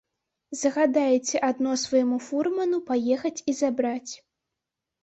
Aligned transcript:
Загадайце 0.61 1.37
адно 1.49 1.75
свайму 1.83 2.17
фурману 2.29 2.77
паехаць 2.89 3.37
і 3.53 3.57
забраць. 3.63 4.13